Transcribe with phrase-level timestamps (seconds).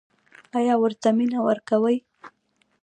[0.57, 1.97] ایا ورته مینه ورکوئ؟